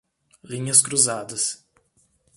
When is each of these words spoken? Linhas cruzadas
Linhas 0.43 0.81
cruzadas 0.81 1.63